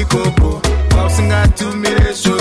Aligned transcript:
ikoko 0.00 0.60
kwausingatumire 0.94 2.12
zvo 2.12 2.35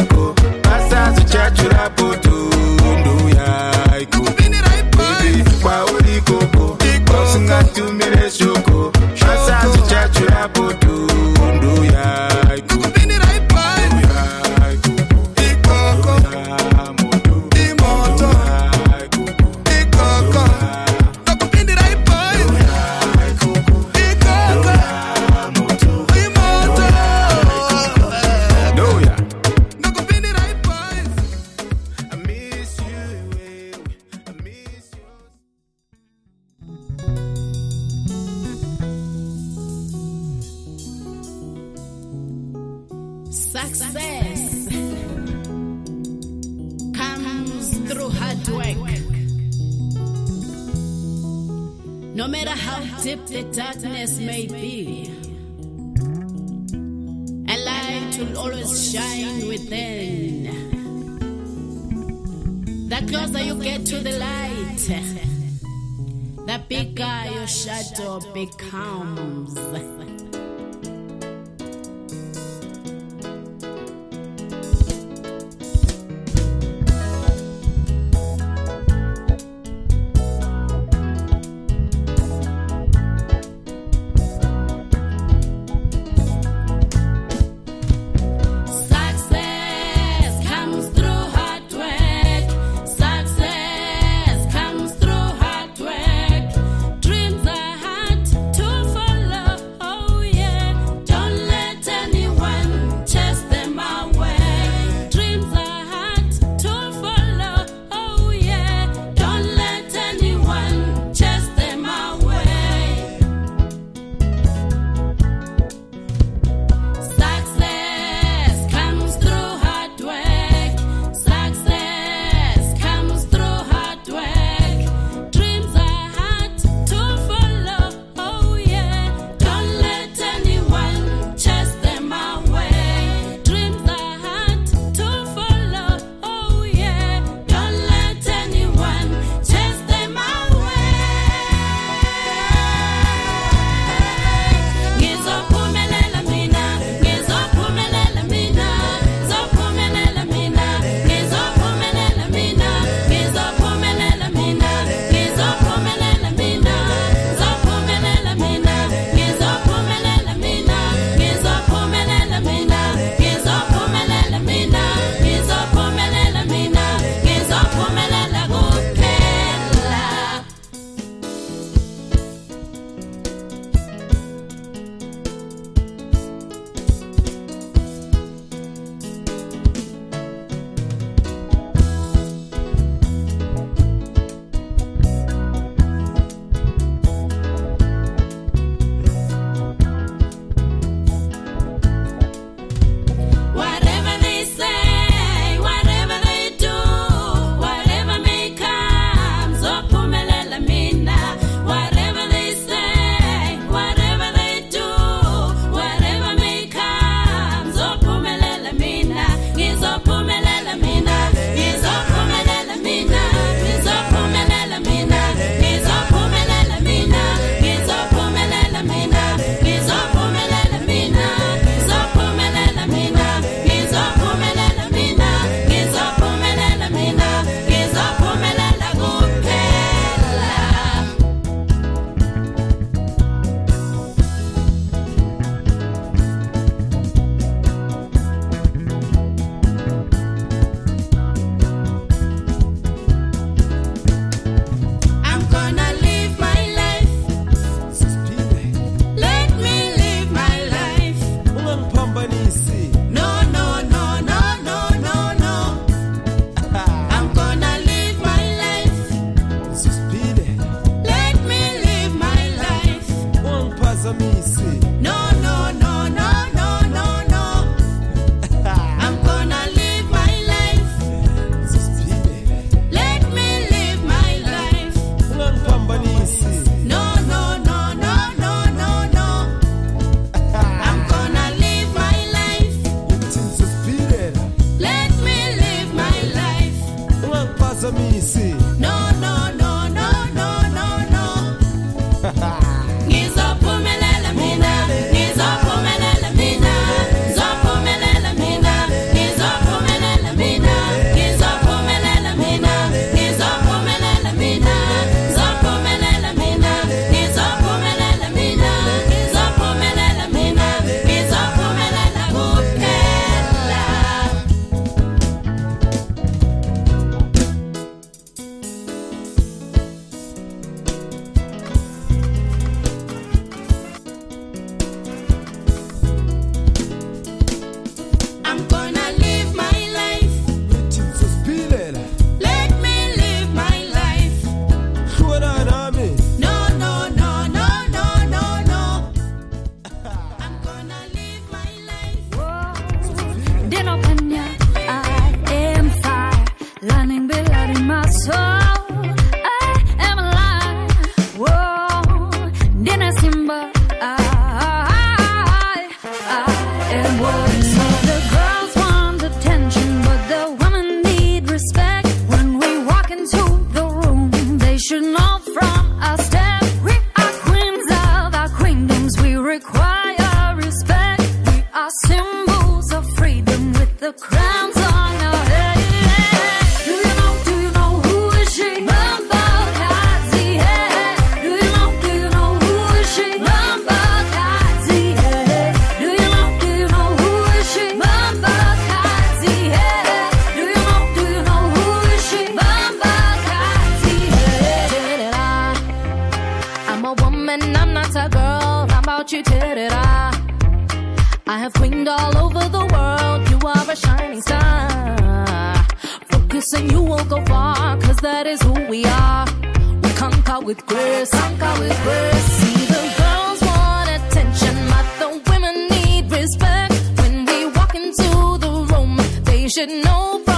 you 419.66 419.70
should 419.72 419.90
know. 419.90 420.55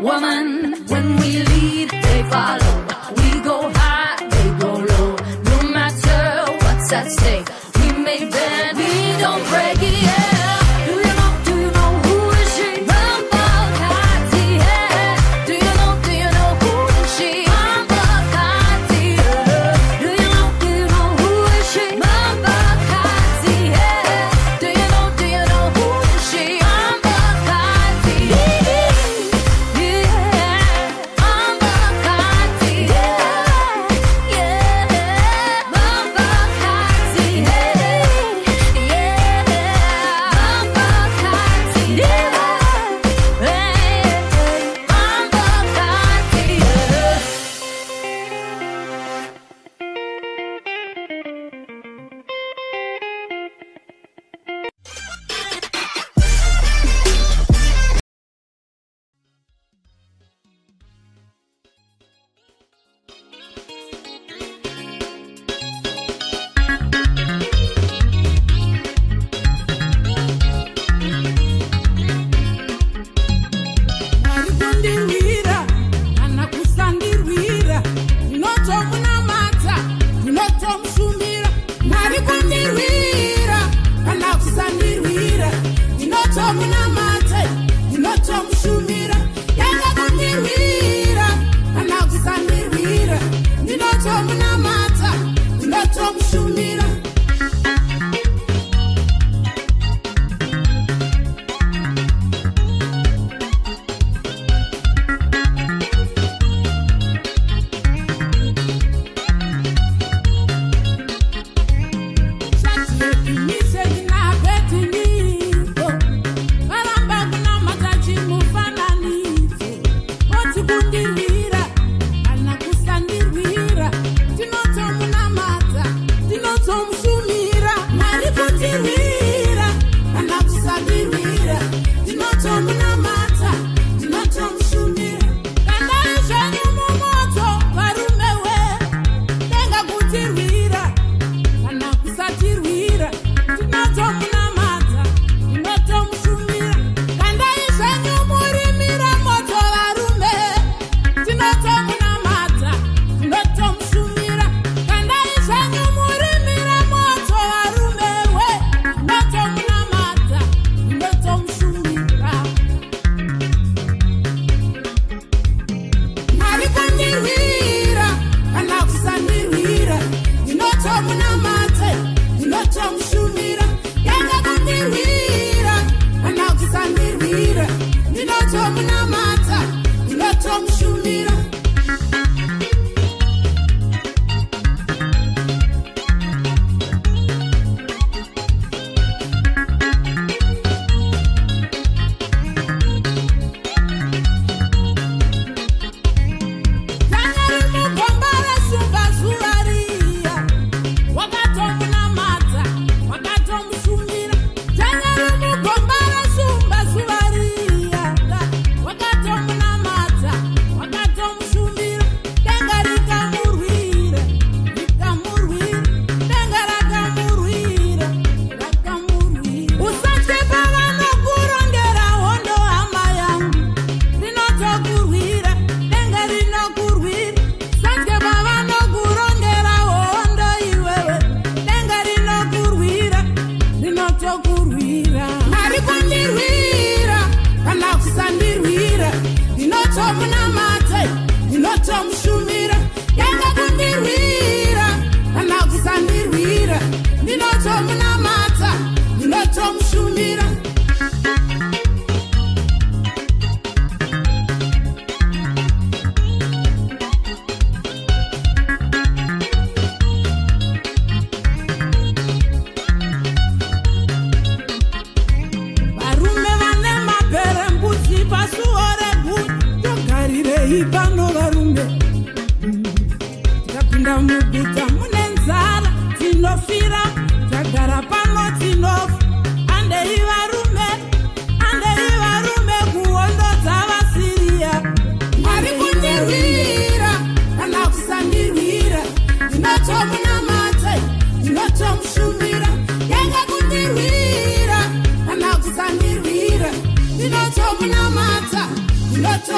woman. 0.00 0.46
When 0.92 1.16
we 1.16 1.30
lead, 1.50 1.88
they 1.90 2.22
follow. 2.30 2.74
We 3.18 3.28
go 3.48 3.70
high, 3.74 4.16
they 4.34 4.48
go 4.64 4.72
low. 4.92 5.16
No 5.50 5.58
matter 5.78 6.20
what's 6.62 6.92
at 6.92 7.10
stake, 7.10 7.48
we 7.78 7.86
may 8.06 8.20
bend, 8.30 8.78
we 8.78 9.20
don't 9.22 9.44
break. 9.50 9.61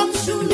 Ndinotomushumira 0.09 0.45
mwari 0.45 0.54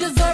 deserve 0.00 0.29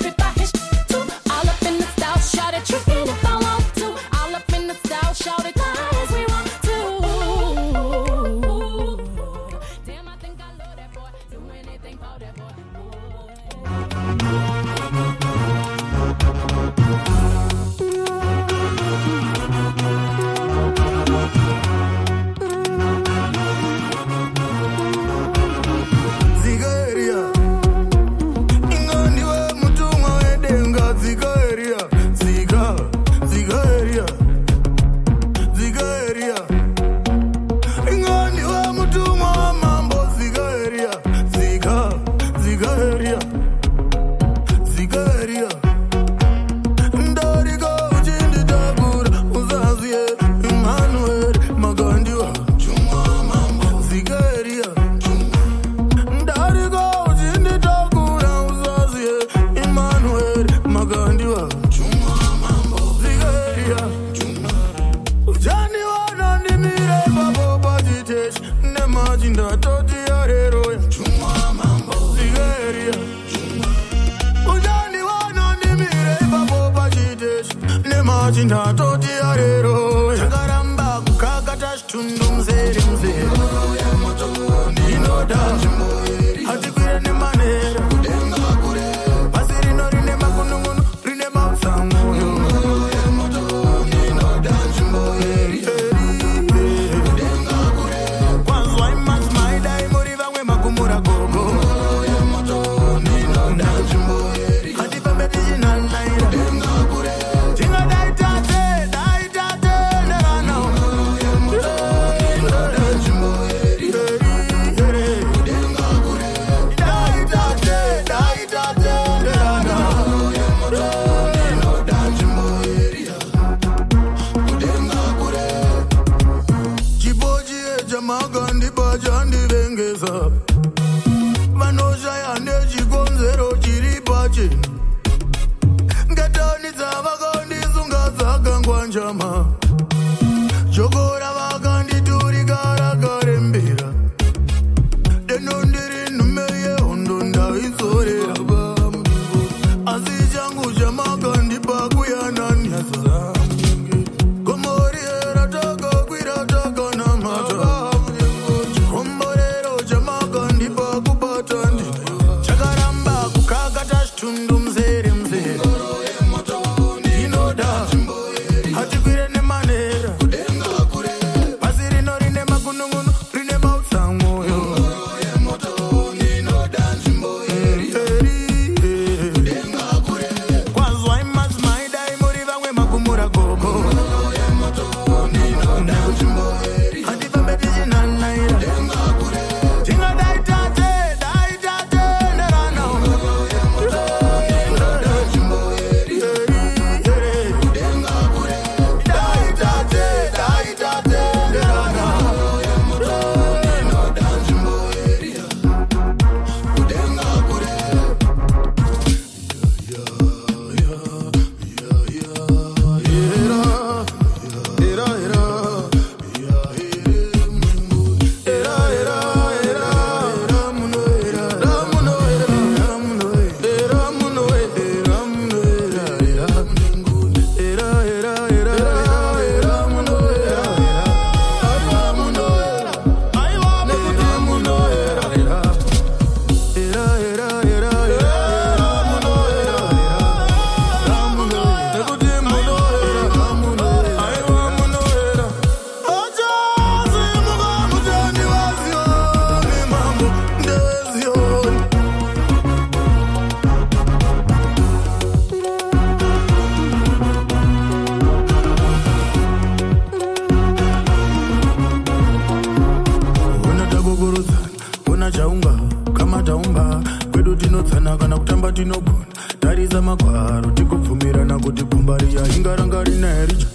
tamakwaro 269.97 270.71
tikubvumirana 270.77 271.59
kuti 271.59 271.83
gumba 271.85 272.17
riya 272.21 272.43
ingaranga 272.57 273.05
rinaye 273.05 273.47
richo 273.47 273.67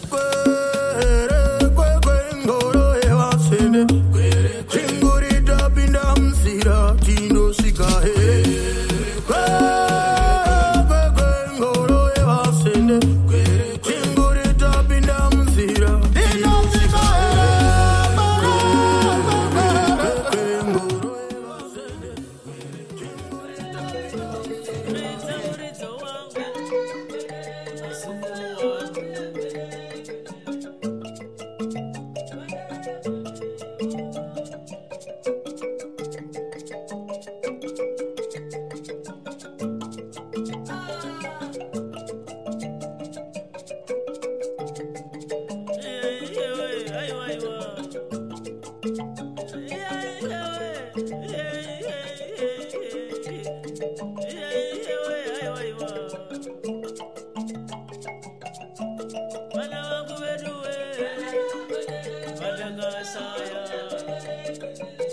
Ndopa 64.62 65.11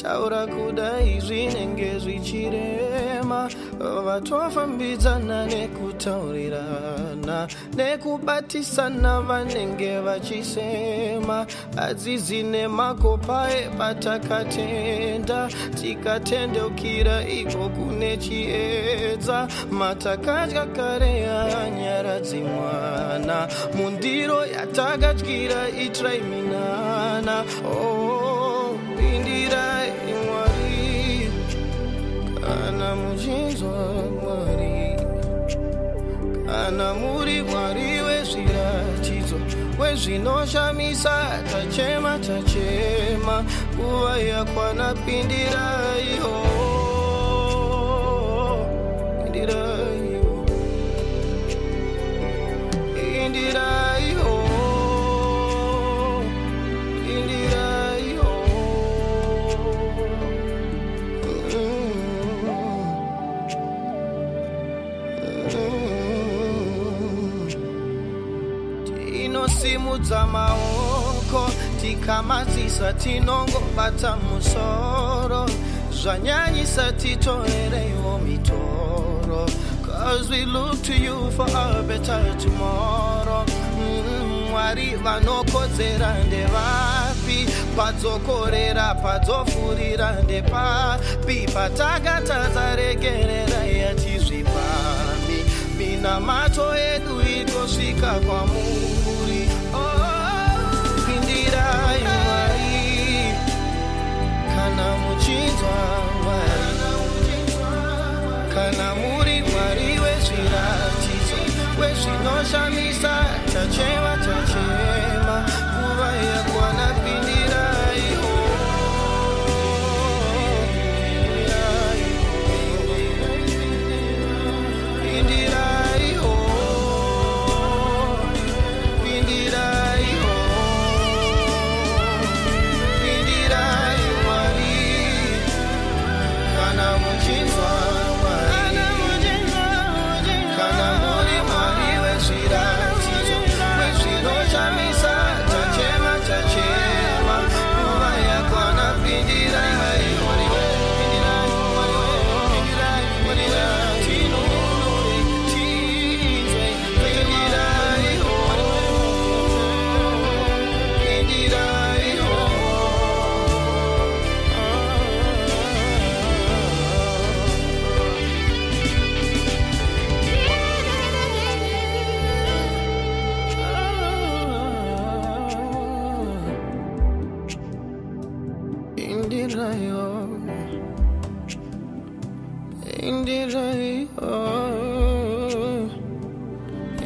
kutaura 0.00 0.46
kudai 0.46 1.20
zvinenge 1.20 1.98
zvichirema. 1.98 3.48
Vatofambidzana 4.04 5.46
nekutaurirana 5.46 7.48
nekubatisana 7.76 9.20
vanenge 9.20 10.00
vachisema. 10.00 11.46
Adzizi 11.76 12.42
nemakopae 12.42 13.68
patakatenda 13.78 15.48
tikatendeukira 15.80 17.28
iko 17.28 17.68
kune 17.68 18.16
chiedza. 18.16 19.48
Matakadya 19.70 20.66
kare 20.74 21.20
yanyaradzi 21.20 22.40
mwana 22.40 23.48
mundiro 23.74 24.46
yatakadyira 24.46 25.68
itirai 25.68 26.20
minana. 26.20 27.44
Oh, 27.64 28.19
muchinzwa 32.96 33.78
mwari 34.22 34.96
kana 36.46 36.94
muri 36.94 37.42
mwari 37.42 38.00
wezviratidzo 38.06 39.36
wezvinoshamisa 39.80 41.14
tachema 41.52 42.18
tachema. 42.18 43.44
Nguva 43.74 44.18
yakwana 44.18 44.94
pindiraiho 44.94 46.34
pindiraiho 49.22 50.46
pindiraiho 52.94 53.89
tinosimudza 69.60 70.26
maoko 70.26 71.50
tikamadzisa 71.80 72.92
tinongobata 72.92 74.16
musoro. 74.16 75.46
Zvanyanyisa 75.92 76.92
titorereiwo 76.92 78.18
mitoro 78.24 79.46
cause 79.84 80.30
we 80.30 80.44
look 80.46 80.82
to 80.82 80.94
you 80.96 81.30
for 81.32 81.46
a 81.48 81.82
better 81.82 82.36
tomorrow 82.38 83.44
Mm, 83.80 84.50
mwari 84.50 84.96
vanokodzera 84.96 86.16
ndevapi? 86.26 87.48
Padzokorera 87.76 88.94
padzofurira 88.94 90.22
ndepapi? 90.22 91.46
Patakatadza 91.54 92.76
regerera 92.76 93.64
yatizvipambi 93.64 95.44
minamato 95.78 96.74
edu 96.76 97.20
itosvika 97.20 98.12
kwamuri 98.12 98.99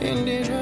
Indirayo. 0.05 0.53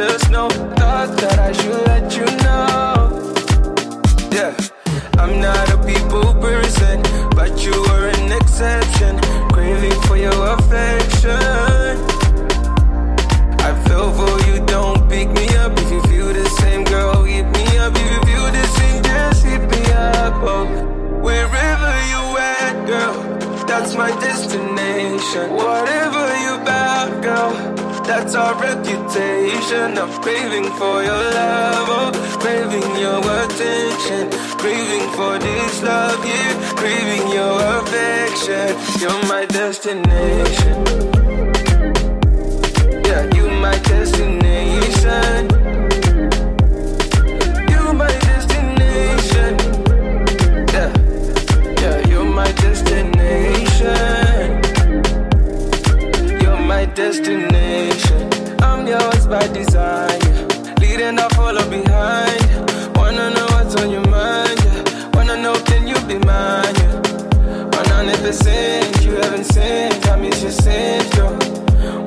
just 0.00 0.30
know. 0.30 0.48
Thought 0.80 1.10
that 1.20 1.38
I 1.38 1.52
should 1.52 1.82
let 1.92 2.06
you 2.16 2.24
know. 2.44 3.20
Yeah, 4.36 4.52
I'm 5.20 5.34
not 5.40 5.66
a 5.76 5.78
people 5.84 6.32
person, 6.40 7.02
but 7.38 7.52
you 7.64 7.76
were 7.88 8.08
an 8.08 8.32
exception. 8.32 9.20
Craving 9.52 10.00
for 10.08 10.16
your 10.16 10.40
affection. 10.56 11.92
I 13.68 13.70
fell 13.86 14.08
for 14.18 14.34
you, 14.46 14.64
don't 14.64 15.06
pick 15.10 15.28
me 15.38 15.46
up. 15.62 15.72
If 15.76 15.90
you 15.92 16.02
feel 16.10 16.32
the 16.32 16.48
same, 16.60 16.84
girl, 16.84 17.22
hit 17.24 17.46
me 17.56 17.66
up. 17.84 17.92
If 17.94 18.08
you 18.12 18.20
feel 18.28 18.46
the 18.58 18.66
same, 18.78 19.02
just 19.02 19.44
hit 19.44 19.62
me 19.74 19.82
up. 19.92 20.34
Oh, 20.52 20.64
wherever 21.26 21.92
you 22.12 22.22
at, 22.38 22.74
girl, 22.86 23.16
that's 23.66 23.94
my 23.94 24.10
destination. 24.18 25.52
What 25.52 25.79
it's 28.30 28.36
our 28.36 28.54
reputation. 28.62 29.98
I'm 29.98 30.22
craving 30.22 30.70
for 30.78 31.02
your 31.02 31.24
love, 31.34 31.88
oh, 31.90 32.38
craving 32.38 32.94
your 32.94 33.18
attention, 33.18 34.30
craving 34.56 35.10
for 35.16 35.36
this 35.40 35.82
love 35.82 36.22
here, 36.22 36.54
craving 36.76 37.26
your 37.32 37.60
affection. 37.80 39.00
You're 39.00 39.26
my 39.26 39.46
destination. 39.46 41.09
100% 68.60 69.04
you 69.04 69.12
haven't 69.12 69.44
sent. 69.44 70.08
I 70.08 70.16
miss 70.16 70.42
your 70.42 70.50
scent, 70.50 71.14
yo. 71.14 71.36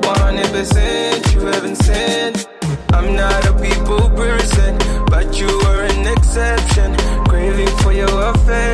100% 0.02 1.34
you 1.34 1.40
haven't 1.40 1.76
sent. 1.76 2.48
I'm 2.92 3.14
not 3.16 3.44
a 3.46 3.52
people 3.54 4.08
person, 4.10 4.78
but 5.06 5.38
you 5.38 5.48
are 5.66 5.82
an 5.84 6.06
exception. 6.06 6.94
Craving 7.28 7.76
for 7.78 7.92
your 7.92 8.30
affection. 8.30 8.73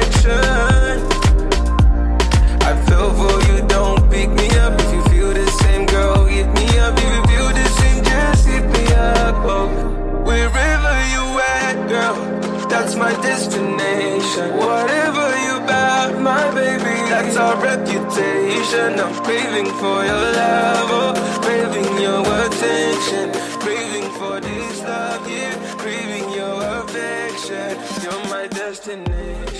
Our 17.40 17.56
reputation. 17.62 19.00
I'm 19.00 19.14
craving 19.24 19.70
for 19.80 20.04
your 20.04 20.24
love, 20.40 20.88
oh, 21.00 21.40
craving 21.42 21.92
your 22.06 22.22
attention, 22.46 23.32
craving 23.60 24.10
for 24.18 24.40
this 24.40 24.82
love, 24.82 25.28
yeah, 25.28 25.56
craving 25.78 26.28
your 26.32 26.62
affection. 26.62 27.78
You're 28.02 28.24
my 28.28 28.46
destination. 28.48 29.59